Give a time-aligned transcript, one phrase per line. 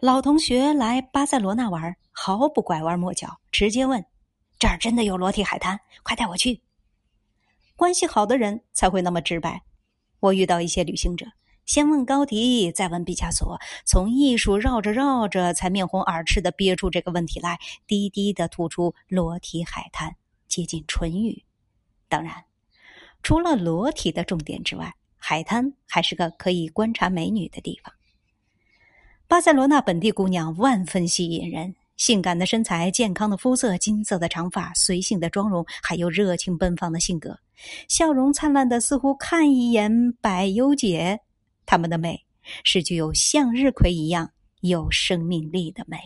[0.00, 4.04] 老同学来巴塞罗那玩，毫不拐弯抹角，直接问
[4.60, 5.80] ：“这儿真的有裸体海滩？
[6.02, 6.60] 快带我去！”
[7.76, 9.62] 关系好的人才会那么直白。
[10.20, 11.24] 我遇到一些旅行者，
[11.64, 20.14] 先问高迪，再问毕加索，从艺术绕着绕着，才面红耳赤的憋出这个问题来，低低的吐出裸体海滩，
[20.46, 21.42] 接近唇语。
[22.10, 22.44] 当然，
[23.22, 27.94] 除了裸体的重点之外，海滩还是个可以观察美女的地方。
[29.28, 37.36] 巴塞罗那本地姑娘万分吸引人，性感的身材、健康的肤色、金色的长发、随性的妆容，还有热情奔放的性格，
[37.88, 41.18] 笑容灿烂的似乎看一眼百忧解。
[41.66, 42.24] 她们的美
[42.62, 44.30] 是具有向日葵一样
[44.60, 45.98] 有生命力的美。